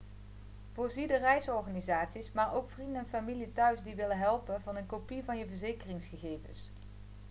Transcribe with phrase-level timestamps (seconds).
[0.73, 5.23] voorzie de reisorganisaties maar ook vrienden en familie thuis die willen helpen van een kopie
[5.23, 6.69] van je verzekeringsgegevens